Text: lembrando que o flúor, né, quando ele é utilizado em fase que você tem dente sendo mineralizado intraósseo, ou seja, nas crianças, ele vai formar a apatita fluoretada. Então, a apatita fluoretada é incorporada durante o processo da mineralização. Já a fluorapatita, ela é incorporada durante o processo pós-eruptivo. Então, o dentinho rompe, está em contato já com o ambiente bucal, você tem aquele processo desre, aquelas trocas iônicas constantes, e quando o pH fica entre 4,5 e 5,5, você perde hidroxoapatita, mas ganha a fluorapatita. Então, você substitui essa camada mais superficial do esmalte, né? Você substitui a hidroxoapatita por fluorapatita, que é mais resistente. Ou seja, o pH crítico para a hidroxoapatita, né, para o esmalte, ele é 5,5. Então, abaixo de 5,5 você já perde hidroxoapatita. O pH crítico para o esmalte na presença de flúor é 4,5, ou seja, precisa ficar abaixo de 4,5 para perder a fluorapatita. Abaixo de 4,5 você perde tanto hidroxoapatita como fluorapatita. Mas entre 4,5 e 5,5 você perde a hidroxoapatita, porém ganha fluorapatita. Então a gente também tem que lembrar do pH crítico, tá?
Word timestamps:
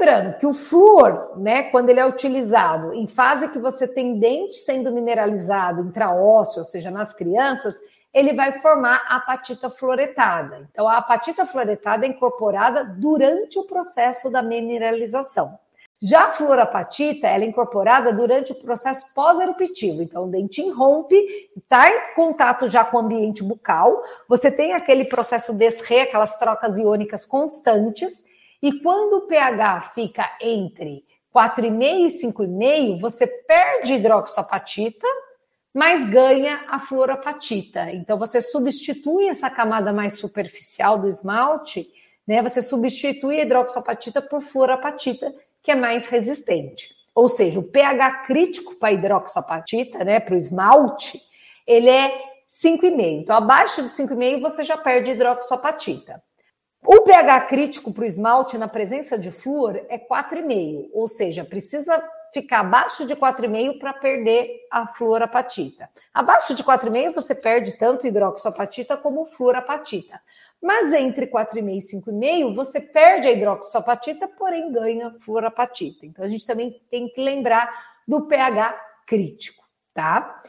lembrando 0.00 0.38
que 0.38 0.46
o 0.46 0.52
flúor, 0.54 1.38
né, 1.38 1.64
quando 1.64 1.90
ele 1.90 2.00
é 2.00 2.06
utilizado 2.06 2.94
em 2.94 3.06
fase 3.06 3.52
que 3.52 3.58
você 3.58 3.86
tem 3.86 4.18
dente 4.18 4.56
sendo 4.56 4.90
mineralizado 4.92 5.82
intraósseo, 5.82 6.60
ou 6.60 6.64
seja, 6.64 6.90
nas 6.90 7.14
crianças, 7.14 7.76
ele 8.12 8.34
vai 8.34 8.60
formar 8.60 9.04
a 9.06 9.16
apatita 9.16 9.68
fluoretada. 9.68 10.68
Então, 10.72 10.88
a 10.88 10.96
apatita 10.96 11.46
fluoretada 11.46 12.06
é 12.06 12.08
incorporada 12.08 12.84
durante 12.84 13.58
o 13.58 13.64
processo 13.64 14.32
da 14.32 14.42
mineralização. 14.42 15.58
Já 16.02 16.28
a 16.28 16.32
fluorapatita, 16.32 17.28
ela 17.28 17.44
é 17.44 17.46
incorporada 17.46 18.10
durante 18.10 18.52
o 18.52 18.54
processo 18.54 19.12
pós-eruptivo. 19.14 20.02
Então, 20.02 20.24
o 20.24 20.30
dentinho 20.30 20.74
rompe, 20.74 21.14
está 21.54 21.90
em 21.90 22.14
contato 22.14 22.68
já 22.68 22.82
com 22.82 22.96
o 22.96 23.00
ambiente 23.00 23.44
bucal, 23.44 24.02
você 24.26 24.50
tem 24.50 24.72
aquele 24.72 25.04
processo 25.04 25.56
desre, 25.58 26.00
aquelas 26.00 26.38
trocas 26.38 26.78
iônicas 26.78 27.26
constantes, 27.26 28.29
e 28.62 28.80
quando 28.80 29.14
o 29.14 29.26
pH 29.26 29.92
fica 29.94 30.30
entre 30.40 31.04
4,5 31.34 31.82
e 31.82 32.06
5,5, 32.06 33.00
você 33.00 33.26
perde 33.46 33.94
hidroxoapatita, 33.94 35.06
mas 35.72 36.10
ganha 36.10 36.64
a 36.68 36.80
fluorapatita. 36.80 37.90
Então, 37.92 38.18
você 38.18 38.40
substitui 38.40 39.28
essa 39.28 39.48
camada 39.48 39.92
mais 39.92 40.18
superficial 40.18 40.98
do 40.98 41.08
esmalte, 41.08 41.86
né? 42.26 42.42
Você 42.42 42.60
substitui 42.60 43.40
a 43.40 43.44
hidroxoapatita 43.44 44.20
por 44.20 44.42
fluorapatita, 44.42 45.32
que 45.62 45.70
é 45.70 45.76
mais 45.76 46.08
resistente. 46.08 46.88
Ou 47.14 47.28
seja, 47.28 47.60
o 47.60 47.70
pH 47.70 48.24
crítico 48.26 48.76
para 48.76 48.88
a 48.88 48.92
hidroxoapatita, 48.92 50.04
né, 50.04 50.20
para 50.20 50.34
o 50.34 50.36
esmalte, 50.36 51.20
ele 51.66 51.88
é 51.88 52.10
5,5. 52.48 53.22
Então, 53.22 53.36
abaixo 53.36 53.82
de 53.82 53.88
5,5 53.88 54.40
você 54.40 54.64
já 54.64 54.76
perde 54.76 55.12
hidroxoapatita. 55.12 56.22
O 56.92 57.02
pH 57.02 57.42
crítico 57.42 57.94
para 57.94 58.02
o 58.02 58.04
esmalte 58.04 58.58
na 58.58 58.66
presença 58.66 59.16
de 59.16 59.30
flúor 59.30 59.80
é 59.88 59.96
4,5, 59.96 60.88
ou 60.92 61.06
seja, 61.06 61.44
precisa 61.44 62.02
ficar 62.34 62.60
abaixo 62.60 63.06
de 63.06 63.14
4,5 63.14 63.78
para 63.78 63.92
perder 63.92 64.66
a 64.68 64.88
fluorapatita. 64.88 65.88
Abaixo 66.12 66.52
de 66.52 66.64
4,5 66.64 67.14
você 67.14 67.32
perde 67.36 67.78
tanto 67.78 68.08
hidroxoapatita 68.08 68.96
como 68.96 69.24
fluorapatita. 69.24 70.20
Mas 70.60 70.92
entre 70.92 71.28
4,5 71.28 71.76
e 71.76 71.78
5,5 71.78 72.56
você 72.56 72.80
perde 72.80 73.28
a 73.28 73.30
hidroxoapatita, 73.30 74.26
porém 74.26 74.72
ganha 74.72 75.14
fluorapatita. 75.20 76.04
Então 76.04 76.24
a 76.24 76.28
gente 76.28 76.44
também 76.44 76.82
tem 76.90 77.08
que 77.08 77.20
lembrar 77.20 77.72
do 78.04 78.26
pH 78.26 78.74
crítico, 79.06 79.62
tá? 79.94 80.42